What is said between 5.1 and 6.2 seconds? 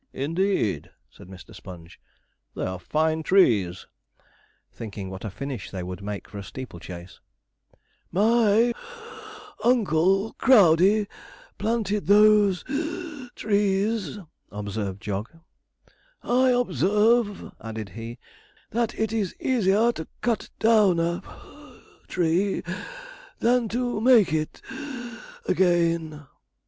what a finish they would